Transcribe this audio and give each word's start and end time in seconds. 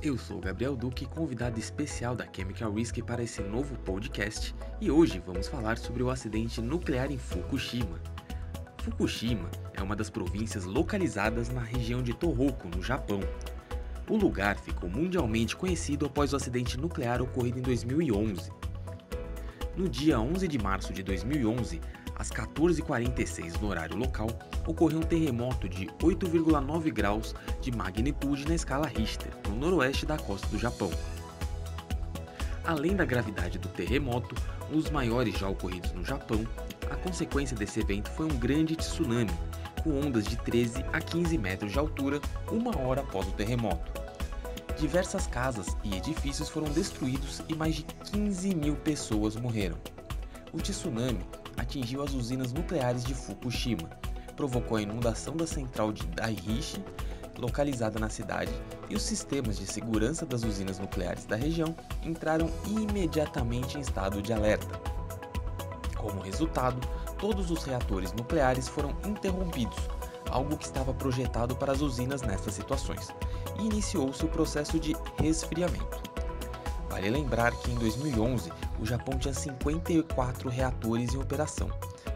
Eu 0.00 0.16
sou 0.16 0.38
Gabriel 0.38 0.76
Duque, 0.76 1.06
convidado 1.06 1.58
especial 1.58 2.14
da 2.14 2.24
Chemical 2.32 2.72
Risk 2.72 3.02
para 3.02 3.20
esse 3.20 3.42
novo 3.42 3.76
podcast, 3.78 4.54
e 4.80 4.92
hoje 4.92 5.20
vamos 5.26 5.48
falar 5.48 5.76
sobre 5.76 6.04
o 6.04 6.10
acidente 6.10 6.60
nuclear 6.60 7.10
em 7.10 7.18
Fukushima. 7.18 8.00
Fukushima 8.78 9.50
é 9.74 9.82
uma 9.82 9.96
das 9.96 10.08
províncias 10.08 10.66
localizadas 10.66 11.48
na 11.48 11.62
região 11.62 12.00
de 12.00 12.14
Tohoku, 12.14 12.68
no 12.68 12.80
Japão. 12.80 13.18
O 14.08 14.16
lugar 14.16 14.56
ficou 14.56 14.88
mundialmente 14.88 15.56
conhecido 15.56 16.06
após 16.06 16.32
o 16.32 16.36
acidente 16.36 16.78
nuclear 16.78 17.20
ocorrido 17.20 17.58
em 17.58 17.62
2011. 17.62 18.52
No 19.76 19.88
dia 19.88 20.20
11 20.20 20.46
de 20.46 20.58
março 20.58 20.92
de 20.92 21.02
2011, 21.02 21.80
às 22.18 22.30
14h46 22.30 23.60
no 23.60 23.68
horário 23.68 23.96
local, 23.96 24.28
ocorreu 24.66 24.98
um 24.98 25.02
terremoto 25.02 25.68
de 25.68 25.86
8,9 26.02 26.92
graus 26.92 27.34
de 27.60 27.70
magnitude 27.70 28.46
na 28.48 28.54
escala 28.54 28.86
Richter, 28.86 29.32
no 29.48 29.54
noroeste 29.54 30.04
da 30.04 30.18
costa 30.18 30.46
do 30.48 30.58
Japão. 30.58 30.90
Além 32.64 32.94
da 32.94 33.04
gravidade 33.04 33.58
do 33.58 33.68
terremoto, 33.68 34.34
um 34.70 34.76
dos 34.76 34.90
maiores 34.90 35.38
já 35.38 35.48
ocorridos 35.48 35.92
no 35.92 36.04
Japão, 36.04 36.46
a 36.90 36.96
consequência 36.96 37.56
desse 37.56 37.80
evento 37.80 38.10
foi 38.10 38.26
um 38.26 38.38
grande 38.38 38.76
tsunami, 38.76 39.32
com 39.82 39.98
ondas 40.00 40.26
de 40.26 40.36
13 40.36 40.84
a 40.92 41.00
15 41.00 41.38
metros 41.38 41.72
de 41.72 41.78
altura, 41.78 42.20
uma 42.50 42.76
hora 42.78 43.00
após 43.00 43.26
o 43.28 43.32
terremoto. 43.32 44.08
Diversas 44.78 45.26
casas 45.26 45.76
e 45.82 45.96
edifícios 45.96 46.48
foram 46.48 46.70
destruídos 46.70 47.42
e 47.48 47.54
mais 47.54 47.76
de 47.76 47.84
15 48.12 48.54
mil 48.54 48.76
pessoas 48.76 49.34
morreram. 49.34 49.76
O 50.52 50.58
tsunami 50.58 51.24
atingiu 51.58 52.02
as 52.02 52.14
usinas 52.14 52.52
nucleares 52.52 53.04
de 53.04 53.14
Fukushima, 53.14 53.90
provocou 54.36 54.76
a 54.76 54.82
inundação 54.82 55.36
da 55.36 55.46
central 55.46 55.92
de 55.92 56.06
Daiichi, 56.06 56.82
localizada 57.38 57.98
na 57.98 58.08
cidade, 58.08 58.52
e 58.88 58.94
os 58.94 59.02
sistemas 59.02 59.58
de 59.58 59.66
segurança 59.66 60.24
das 60.24 60.42
usinas 60.42 60.78
nucleares 60.78 61.24
da 61.24 61.36
região 61.36 61.74
entraram 62.02 62.50
imediatamente 62.66 63.76
em 63.76 63.80
estado 63.80 64.22
de 64.22 64.32
alerta. 64.32 64.80
Como 65.96 66.20
resultado, 66.20 66.80
todos 67.18 67.50
os 67.50 67.64
reatores 67.64 68.12
nucleares 68.12 68.68
foram 68.68 68.90
interrompidos, 69.04 69.78
algo 70.30 70.56
que 70.56 70.64
estava 70.64 70.94
projetado 70.94 71.56
para 71.56 71.72
as 71.72 71.80
usinas 71.80 72.22
nessas 72.22 72.54
situações, 72.54 73.08
e 73.58 73.66
iniciou-se 73.66 74.24
o 74.24 74.28
processo 74.28 74.78
de 74.78 74.96
resfriamento. 75.20 76.02
Vale 76.88 77.10
lembrar 77.10 77.52
que 77.52 77.70
em 77.70 77.74
2011 77.76 78.50
o 78.80 78.86
Japão 78.86 79.18
tinha 79.18 79.34
54 79.34 80.48
reatores 80.48 81.14
em 81.14 81.18
operação, 81.18 81.70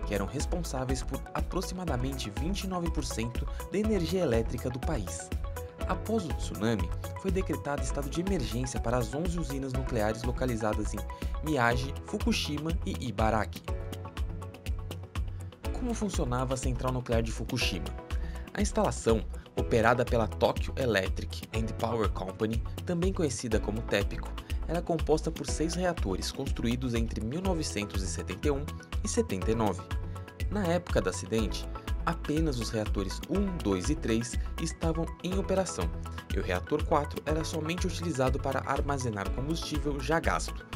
que 0.07 0.15
eram 0.15 0.27
responsáveis 0.27 1.03
por 1.03 1.21
aproximadamente 1.35 2.31
29% 2.31 3.47
da 3.71 3.79
energia 3.79 4.23
elétrica 4.23 4.71
do 4.71 4.79
país. 4.79 5.29
Após 5.89 6.25
o 6.25 6.29
tsunami, 6.35 6.89
foi 7.21 7.31
decretado 7.31 7.83
estado 7.83 8.09
de 8.09 8.21
emergência 8.21 8.81
para 8.81 8.99
as 8.99 9.15
11 9.15 9.39
usinas 9.39 9.73
nucleares 9.73 10.23
localizadas 10.23 10.95
em 10.95 10.99
Miyagi, 11.45 11.93
Fukushima 12.07 12.73
e 12.87 13.09
Ibaraki. 13.09 13.63
Como 15.73 15.93
funcionava 15.93 16.55
a 16.55 16.57
central 16.57 16.93
nuclear 16.93 17.23
de 17.23 17.33
Fukushima? 17.33 17.87
A 18.55 18.63
instalação, 18.63 19.25
operada 19.57 20.05
pela 20.05 20.29
Tokyo 20.29 20.73
Electric 20.77 21.43
and 21.57 21.67
Power 21.79 22.09
Company, 22.11 22.63
também 22.87 23.13
conhecida 23.13 23.59
como 23.59 23.83
TEPCO, 23.83 24.31
era 24.69 24.83
composta 24.83 25.31
por 25.31 25.47
seis 25.47 25.75
reatores 25.75 26.31
construídos 26.31 26.95
entre 26.95 27.25
1971 27.25 28.65
e 29.05 29.09
79. 29.09 29.83
Na 30.51 30.67
época 30.67 31.01
do 31.01 31.11
acidente, 31.11 31.69
apenas 32.05 32.59
os 32.59 32.71
reatores 32.71 33.21
1, 33.29 33.59
2 33.59 33.91
e 33.91 33.95
3 33.95 34.39
estavam 34.63 35.07
em 35.23 35.39
operação 35.39 35.91
e 36.35 36.39
o 36.39 36.43
reator 36.43 36.85
4 36.85 37.23
era 37.27 37.45
somente 37.45 37.87
utilizado 37.87 38.39
para 38.39 38.61
armazenar 38.61 39.31
combustível 39.31 39.99
já 40.01 40.19
gasto. 40.21 40.67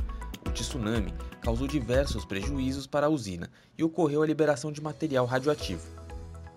O 0.47 0.50
tsunami 0.50 1.12
causou 1.41 1.66
diversos 1.66 2.25
prejuízos 2.25 2.87
para 2.87 3.06
a 3.06 3.10
usina 3.10 3.50
e 3.77 3.84
ocorreu 3.84 4.22
a 4.22 4.27
liberação 4.27 4.71
de 4.71 4.81
material 4.81 5.27
radioativo. 5.27 6.06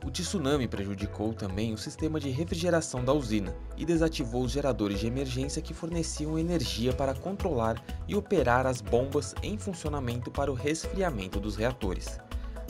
O 0.05 0.09
tsunami 0.09 0.65
prejudicou 0.65 1.33
também 1.33 1.73
o 1.73 1.77
sistema 1.77 2.19
de 2.19 2.29
refrigeração 2.29 3.03
da 3.03 3.11
usina 3.11 3.53
e 3.75 3.85
desativou 3.85 4.43
os 4.43 4.51
geradores 4.51 4.99
de 4.99 5.07
emergência 5.07 5.61
que 5.61 5.73
forneciam 5.73 6.39
energia 6.39 6.93
para 6.93 7.13
controlar 7.13 7.83
e 8.07 8.15
operar 8.15 8.65
as 8.65 8.79
bombas 8.79 9.35
em 9.43 9.57
funcionamento 9.57 10.31
para 10.31 10.49
o 10.49 10.55
resfriamento 10.55 11.37
dos 11.39 11.57
reatores. 11.57 12.17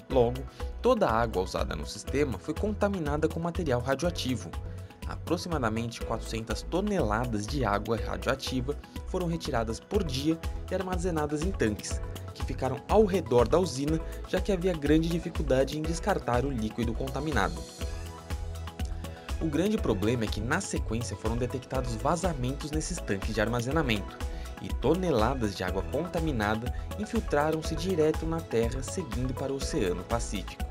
Logo, 0.10 0.42
toda 0.82 1.08
a 1.08 1.22
água 1.22 1.44
usada 1.44 1.76
no 1.76 1.86
sistema 1.86 2.40
foi 2.40 2.56
contaminada 2.56 3.28
com 3.28 3.40
material 3.40 3.80
radioativo. 3.80 4.50
Aproximadamente 5.08 6.02
400 6.02 6.64
toneladas 6.64 7.46
de 7.46 7.64
água 7.64 7.96
radioativa 7.96 8.76
foram 9.06 9.28
retiradas 9.28 9.80
por 9.80 10.04
dia 10.04 10.38
e 10.70 10.76
armazenadas 10.76 11.44
em 11.44 11.52
tanques, 11.52 12.02
que 12.16 12.19
ficaram 12.50 12.82
ao 12.90 13.06
redor 13.06 13.48
da 13.48 13.60
usina, 13.60 14.00
já 14.28 14.42
que 14.42 14.52
havia 14.52 14.74
grande 14.74 15.08
dificuldade 15.08 15.78
em 15.78 15.84
descartar 15.84 16.44
o 16.44 16.50
líquido 16.50 16.96
contaminado. 16.96 17.62
O 19.40 19.46
grande 19.46 19.78
problema 19.78 20.24
é 20.24 20.28
que, 20.28 20.42
na 20.42 20.60
sequência, 20.60 21.16
foram 21.16 21.38
detectados 21.38 21.94
vazamentos 21.96 22.72
nesses 22.72 22.98
tanques 22.98 23.36
de 23.36 23.40
armazenamento, 23.40 24.18
e 24.64 24.68
toneladas 24.68 25.56
de 25.56 25.64
água 25.64 25.84
contaminada 25.84 26.74
infiltraram-se 26.98 27.76
direto 27.76 28.26
na 28.26 28.42
Terra, 28.42 28.82
seguindo 28.82 29.34
para 29.34 29.54
o 29.54 29.58
Oceano 29.58 30.04
Pacífico, 30.06 30.66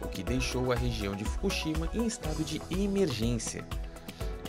o 0.00 0.06
que 0.06 0.22
deixou 0.22 0.70
a 0.70 0.76
região 0.76 1.16
de 1.16 1.24
Fukushima 1.24 1.90
em 1.92 2.06
estado 2.06 2.44
de 2.44 2.62
emergência. 2.70 3.64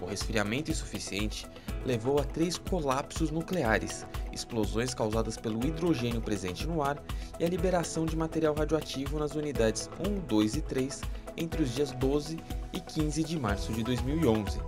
O 0.02 0.06
resfriamento 0.06 0.69
insuficiente 0.69 1.47
levou 1.84 2.19
a 2.19 2.24
três 2.24 2.58
colapsos 2.59 3.31
nucleares, 3.31 4.06
explosões 4.40 4.94
causadas 4.94 5.38
pelo 5.38 5.66
hidrogênio 5.66 6.22
presente 6.22 6.66
no 6.66 6.82
ar 6.82 7.02
e 7.40 7.46
a 7.46 7.50
liberação 7.50 8.06
de 8.06 8.16
material 8.16 8.56
radioativo 8.56 9.20
nas 9.20 9.36
unidades 9.36 9.90
1, 10.00 10.26
2 10.28 10.56
e 10.56 10.62
3 10.62 11.02
entre 11.38 11.64
os 11.64 11.74
dias 11.74 11.92
12 11.92 12.38
e 12.74 12.80
15 12.80 13.24
de 13.24 13.40
março 13.40 13.72
de 13.72 13.84
2011. 13.84 14.60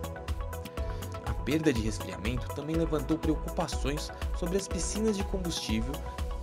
A 1.26 1.34
perda 1.44 1.74
de 1.74 1.82
resfriamento 1.82 2.48
também 2.54 2.76
levantou 2.76 3.18
preocupações 3.18 4.12
sobre 4.38 4.58
as 4.58 4.68
piscinas 4.68 5.18
de 5.18 5.24
combustível 5.26 5.94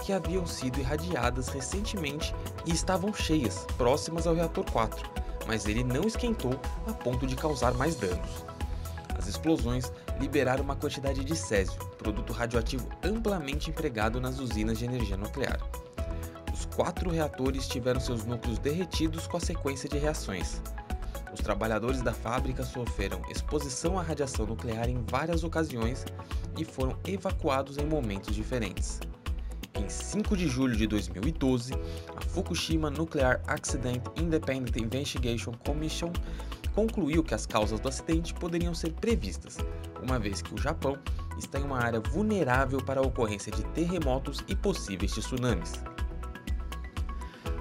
que 0.04 0.12
haviam 0.12 0.46
sido 0.46 0.80
irradiadas 0.80 1.48
recentemente 1.48 2.34
e 2.66 2.72
estavam 2.72 3.12
cheias, 3.12 3.66
próximas 3.76 4.26
ao 4.26 4.34
reator 4.34 4.64
4, 4.70 5.08
mas 5.46 5.66
ele 5.66 5.84
não 5.84 6.02
esquentou 6.02 6.58
a 6.86 6.92
ponto 6.92 7.26
de 7.26 7.36
causar 7.36 7.74
mais 7.74 7.96
danos. 7.96 8.44
As 9.18 9.26
explosões 9.26 9.92
liberaram 10.20 10.62
uma 10.62 10.76
quantidade 10.76 11.24
de 11.24 11.36
césio, 11.36 11.78
produto 12.08 12.32
radioativo 12.32 12.88
amplamente 13.02 13.68
empregado 13.68 14.18
nas 14.18 14.38
usinas 14.38 14.78
de 14.78 14.86
energia 14.86 15.14
nuclear. 15.14 15.60
Os 16.50 16.64
quatro 16.64 17.10
reatores 17.10 17.68
tiveram 17.68 18.00
seus 18.00 18.24
núcleos 18.24 18.58
derretidos 18.58 19.26
com 19.26 19.36
a 19.36 19.40
sequência 19.40 19.90
de 19.90 19.98
reações. 19.98 20.62
Os 21.34 21.40
trabalhadores 21.40 22.00
da 22.00 22.14
fábrica 22.14 22.64
sofreram 22.64 23.20
exposição 23.30 23.98
à 23.98 24.02
radiação 24.02 24.46
nuclear 24.46 24.88
em 24.88 25.04
várias 25.10 25.44
ocasiões 25.44 26.06
e 26.56 26.64
foram 26.64 26.96
evacuados 27.06 27.76
em 27.76 27.84
momentos 27.84 28.34
diferentes. 28.34 29.00
Em 29.74 29.86
5 29.86 30.34
de 30.34 30.48
julho 30.48 30.76
de 30.76 30.86
2012, 30.86 31.74
a 32.16 32.22
Fukushima 32.22 32.88
Nuclear 32.88 33.42
Accident 33.46 34.02
Independent 34.16 34.76
Investigation 34.78 35.52
Commission 35.66 36.10
concluiu 36.74 37.22
que 37.22 37.34
as 37.34 37.44
causas 37.44 37.78
do 37.78 37.88
acidente 37.88 38.32
poderiam 38.32 38.74
ser 38.74 38.92
previstas, 38.94 39.58
uma 40.02 40.18
vez 40.18 40.40
que 40.40 40.54
o 40.54 40.58
Japão 40.58 40.98
está 41.38 41.58
em 41.58 41.64
uma 41.64 41.78
área 41.78 42.00
vulnerável 42.00 42.82
para 42.82 43.00
a 43.00 43.06
ocorrência 43.06 43.52
de 43.52 43.64
terremotos 43.66 44.44
e 44.48 44.56
possíveis 44.56 45.12
tsunamis. 45.12 45.72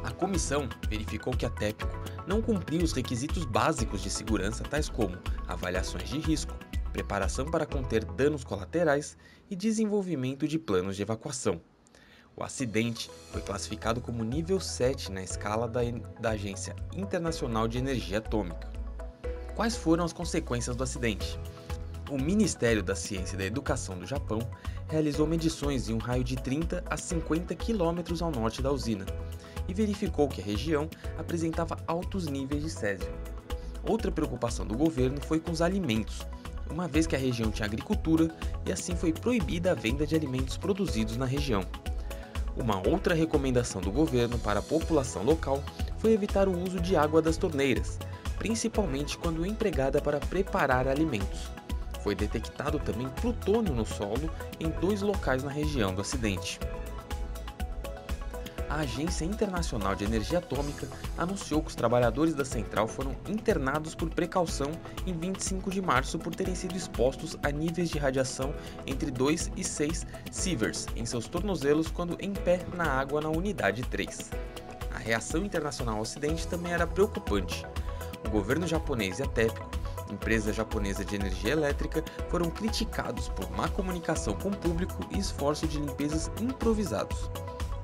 A 0.04 0.12
comissão 0.12 0.68
verificou 0.90 1.36
que 1.36 1.46
a 1.46 1.50
TEPCO 1.50 1.88
não 2.26 2.42
cumpriu 2.42 2.82
os 2.82 2.94
requisitos 2.94 3.46
básicos 3.46 4.02
de 4.02 4.10
segurança, 4.10 4.64
tais 4.64 4.90
como 4.90 5.18
avaliações 5.48 6.10
de 6.10 6.20
risco, 6.20 6.54
preparação 6.92 7.46
para 7.46 7.66
conter 7.66 8.04
danos 8.04 8.44
colaterais 8.44 9.18
e 9.50 9.56
desenvolvimento 9.56 10.48
de 10.48 10.58
planos 10.58 10.96
de 10.96 11.02
evacuação. 11.02 11.62
O 12.36 12.44
acidente 12.44 13.10
foi 13.32 13.42
classificado 13.42 14.00
como 14.00 14.24
nível 14.24 14.60
7 14.60 15.12
na 15.12 15.24
escala 15.24 15.68
da, 15.68 15.82
da 16.20 16.32
Agência 16.32 16.76
Internacional 16.96 17.68
de 17.68 17.78
Energia 17.80 18.20
Atômica. 18.20 18.72
Quais 19.56 19.76
foram 19.76 20.06
as 20.06 20.14
consequências 20.14 20.76
do 20.76 20.84
acidente? 20.84 21.40
O 22.10 22.18
Ministério 22.18 22.82
da 22.82 22.96
Ciência 22.96 23.36
e 23.36 23.38
da 23.38 23.44
Educação 23.44 24.00
do 24.00 24.06
Japão 24.06 24.40
realizou 24.88 25.28
medições 25.28 25.90
em 25.90 25.94
um 25.94 25.98
raio 25.98 26.24
de 26.24 26.38
30 26.38 26.82
a 26.90 26.96
50 26.96 27.54
quilômetros 27.56 28.22
ao 28.22 28.32
norte 28.32 28.62
da 28.62 28.72
usina 28.72 29.06
e 29.68 29.74
verificou 29.74 30.30
que 30.30 30.40
a 30.40 30.44
região 30.44 30.90
apresentava 31.18 31.78
altos 31.86 32.28
níveis 32.28 32.64
de 32.64 32.70
césio. 32.70 33.14
Outra 33.84 34.10
preocupação 34.10 34.66
do 34.66 34.78
governo 34.78 35.20
foi 35.20 35.42
com 35.42 35.52
os 35.52 35.62
alimentos, 35.62 36.26
uma 36.72 36.88
vez 36.88 37.06
que 37.06 37.16
a 37.16 37.20
região 37.20 37.52
tinha 37.52 37.66
agricultura 37.66 38.34
e 38.66 38.72
assim 38.72 38.96
foi 38.96 39.12
proibida 39.12 39.72
a 39.72 39.76
venda 39.76 40.08
de 40.08 40.16
alimentos 40.16 40.56
produzidos 40.56 41.18
na 41.18 41.26
região. 41.26 41.66
Uma 42.56 42.88
outra 42.88 43.14
recomendação 43.14 43.82
do 43.82 43.92
governo 43.92 44.40
para 44.40 44.62
a 44.62 44.64
população 44.64 45.24
local 45.24 45.62
foi 45.98 46.14
evitar 46.14 46.48
o 46.48 46.58
uso 46.58 46.80
de 46.80 46.96
água 46.96 47.22
das 47.22 47.36
torneiras, 47.36 48.00
principalmente 48.38 49.18
quando 49.18 49.46
empregada 49.46 50.02
para 50.02 50.22
preparar 50.22 50.88
alimentos. 50.88 51.52
Foi 52.04 52.16
detectado 52.16 52.80
também 52.80 53.10
plutônio 53.22 53.74
no 53.74 53.86
solo 53.86 54.32
em 54.60 54.70
dois 54.70 55.02
locais 55.02 55.44
na 55.44 55.52
região 55.52 55.94
do 55.94 56.02
acidente 56.02 56.60
a 58.78 58.82
Agência 58.82 59.26
Internacional 59.26 59.96
de 59.96 60.04
Energia 60.04 60.38
Atômica 60.38 60.88
anunciou 61.18 61.62
que 61.62 61.70
os 61.70 61.76
trabalhadores 61.76 62.36
da 62.36 62.46
central 62.46 62.88
foram 62.88 63.16
internados 63.28 63.96
por 63.96 64.10
precaução 64.10 64.72
em 65.06 65.14
25 65.14 65.72
de 65.72 65.82
março 65.82 66.20
por 66.20 66.36
terem 66.36 66.54
sido 66.54 66.76
expostos 66.76 67.36
a 67.42 67.50
níveis 67.50 67.90
de 67.90 67.98
radiação 67.98 68.54
entre 68.86 69.10
2 69.10 69.52
e 69.56 69.64
6 69.64 70.06
sieverts 70.32 70.86
em 70.96 71.06
seus 71.06 71.28
tornozelos 71.28 71.90
quando 71.90 72.18
em 72.20 72.34
pé 72.34 72.60
na 72.76 72.86
água 72.86 73.20
na 73.20 73.30
unidade 73.30 73.82
3. 73.84 74.30
A 74.94 75.00
reação 75.00 75.44
internacional 75.44 75.96
ao 75.96 76.02
acidente 76.02 76.48
também 76.48 76.74
era 76.74 76.86
preocupante. 76.86 77.66
O 78.26 78.30
governo 78.30 78.68
japonês 78.68 79.20
e 79.20 79.24
a 79.24 79.28
TEPCO 79.28 79.77
empresa 80.12 80.54
japonesa 80.54 81.04
de 81.04 81.16
energia 81.16 81.52
elétrica, 81.52 82.04
foram 82.30 82.50
criticados 82.50 83.30
por 83.30 83.50
má 83.52 83.68
comunicação 83.68 84.34
com 84.36 84.50
o 84.50 84.58
público 84.58 85.06
e 85.12 85.20
esforço 85.20 85.68
de 85.68 85.80
limpezas 85.80 86.32
improvisados. 86.40 87.30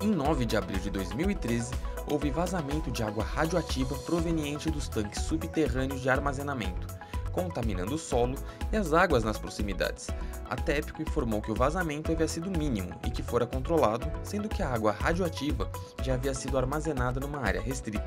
Em 0.01 0.07
9 0.07 0.45
de 0.45 0.57
abril 0.57 0.79
de 0.79 0.89
2013, 0.89 1.73
houve 2.07 2.29
vazamento 2.29 2.91
de 2.91 3.03
água 3.03 3.23
radioativa 3.23 3.95
proveniente 3.99 4.69
dos 4.69 4.87
tanques 4.87 5.21
subterrâneos 5.23 6.01
de 6.01 6.09
armazenamento, 6.09 6.87
contaminando 7.31 7.95
o 7.95 7.97
solo 7.97 8.35
e 8.71 8.77
as 8.77 8.93
águas 8.93 9.23
nas 9.23 9.37
proximidades. 9.37 10.09
A 10.49 10.55
TEPCO 10.55 11.01
informou 11.01 11.41
que 11.41 11.51
o 11.51 11.55
vazamento 11.55 12.11
havia 12.11 12.27
sido 12.27 12.51
mínimo 12.51 12.93
e 13.05 13.09
que 13.09 13.23
fora 13.23 13.47
controlado, 13.47 14.11
sendo 14.23 14.49
que 14.49 14.61
a 14.61 14.69
água 14.69 14.91
radioativa 14.91 15.69
já 16.01 16.13
havia 16.13 16.33
sido 16.33 16.57
armazenada 16.57 17.19
numa 17.19 17.39
área 17.39 17.61
restrita. 17.61 18.05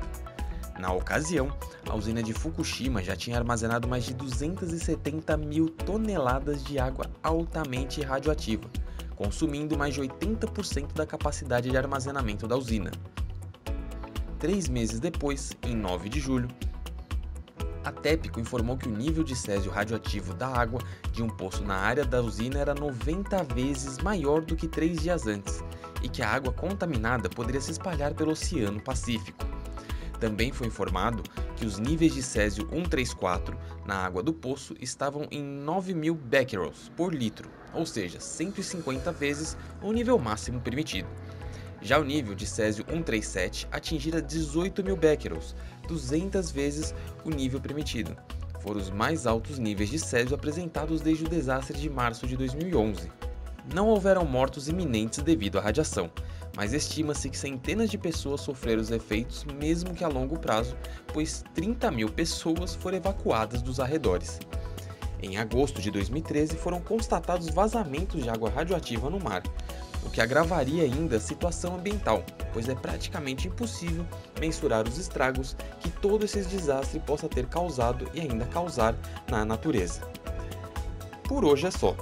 Na 0.79 0.91
ocasião, 0.91 1.51
a 1.89 1.95
usina 1.95 2.21
de 2.21 2.33
Fukushima 2.33 3.01
já 3.01 3.15
tinha 3.15 3.37
armazenado 3.37 3.87
mais 3.87 4.05
de 4.05 4.13
270 4.13 5.35
mil 5.37 5.69
toneladas 5.69 6.63
de 6.63 6.77
água 6.77 7.09
altamente 7.23 8.01
radioativa, 8.01 8.69
consumindo 9.15 9.77
mais 9.77 9.95
de 9.95 10.01
80% 10.01 10.93
da 10.93 11.05
capacidade 11.05 11.71
de 11.71 11.77
armazenamento 11.77 12.47
da 12.47 12.55
usina. 12.55 12.91
Três 14.37 14.69
meses 14.69 14.99
depois, 14.99 15.57
em 15.63 15.75
9 15.75 16.09
de 16.09 16.19
julho, 16.19 16.47
a 17.83 17.91
TEPCO 17.91 18.39
informou 18.39 18.77
que 18.77 18.87
o 18.87 18.91
nível 18.91 19.23
de 19.23 19.35
césio 19.35 19.71
radioativo 19.71 20.33
da 20.33 20.47
água 20.47 20.79
de 21.11 21.23
um 21.23 21.27
poço 21.29 21.63
na 21.63 21.75
área 21.75 22.05
da 22.05 22.21
usina 22.21 22.59
era 22.59 22.75
90 22.75 23.43
vezes 23.45 23.97
maior 23.99 24.41
do 24.41 24.55
que 24.55 24.67
três 24.67 24.99
dias 24.99 25.25
antes 25.25 25.63
e 26.03 26.09
que 26.09 26.21
a 26.21 26.29
água 26.29 26.51
contaminada 26.51 27.29
poderia 27.29 27.61
se 27.61 27.71
espalhar 27.71 28.13
pelo 28.13 28.33
Oceano 28.33 28.79
Pacífico. 28.81 29.56
Também 30.19 30.51
foi 30.51 30.67
informado 30.67 31.23
que 31.55 31.65
os 31.65 31.77
níveis 31.77 32.13
de 32.13 32.23
césio 32.23 32.67
134 32.69 33.57
na 33.85 33.95
água 33.95 34.23
do 34.23 34.33
poço 34.33 34.75
estavam 34.79 35.27
em 35.29 35.43
9.000 35.63 36.15
becquerels 36.15 36.91
por 36.95 37.13
litro, 37.13 37.49
ou 37.73 37.85
seja, 37.85 38.19
150 38.19 39.11
vezes 39.11 39.57
o 39.81 39.91
nível 39.91 40.17
máximo 40.17 40.59
permitido. 40.59 41.07
Já 41.81 41.99
o 41.99 42.03
nível 42.03 42.33
de 42.33 42.47
Césio 42.47 42.83
137 42.89 43.67
atingira 43.71 44.21
18.000 44.21 44.95
becquerels, 44.95 45.55
200 45.87 46.51
vezes 46.51 46.93
o 47.23 47.29
nível 47.29 47.61
permitido. 47.61 48.17
Foram 48.61 48.81
os 48.81 48.89
mais 48.89 49.27
altos 49.27 49.59
níveis 49.59 49.89
de 49.89 49.99
Césio 49.99 50.35
apresentados 50.35 51.01
desde 51.01 51.25
o 51.25 51.29
desastre 51.29 51.77
de 51.77 51.89
março 51.89 52.25
de 52.25 52.35
2011. 52.35 53.11
Não 53.73 53.87
houveram 53.87 54.25
mortos 54.25 54.67
iminentes 54.67 55.19
devido 55.19 55.59
à 55.59 55.61
radiação, 55.61 56.09
mas 56.55 56.73
estima-se 56.73 57.29
que 57.29 57.37
centenas 57.37 57.89
de 57.89 57.97
pessoas 57.97 58.41
sofreram 58.41 58.81
os 58.81 58.91
efeitos, 58.91 59.43
mesmo 59.45 59.93
que 59.93 60.03
a 60.03 60.07
longo 60.07 60.39
prazo, 60.39 60.75
pois 61.13 61.43
30 61.53 61.91
mil 61.91 62.09
pessoas 62.09 62.75
foram 62.75 62.97
evacuadas 62.97 63.61
dos 63.61 63.79
arredores. 63.79 64.39
Em 65.21 65.37
agosto 65.37 65.81
de 65.81 65.89
2013 65.89 66.55
foram 66.57 66.79
constatados 66.79 67.49
vazamentos 67.49 68.23
de 68.23 68.29
água 68.29 68.49
radioativa 68.49 69.09
no 69.09 69.19
mar, 69.19 69.43
o 70.03 70.09
que 70.09 70.21
agravaria 70.21 70.83
ainda 70.83 71.17
a 71.17 71.19
situação 71.19 71.75
ambiental, 71.75 72.23
pois 72.53 72.69
é 72.69 72.75
praticamente 72.75 73.47
impossível 73.47 74.05
mensurar 74.39 74.87
os 74.87 74.97
estragos 74.97 75.55
que 75.79 75.89
todo 75.89 76.23
esse 76.23 76.41
desastre 76.43 76.99
possa 76.99 77.27
ter 77.27 77.45
causado 77.47 78.09
e 78.13 78.21
ainda 78.21 78.45
causar 78.45 78.95
na 79.29 79.43
natureza. 79.43 80.01
Por 81.27 81.43
hoje 81.43 81.67
é 81.67 81.71
só. 81.71 81.95